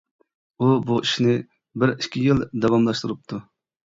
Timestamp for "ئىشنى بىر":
1.07-1.93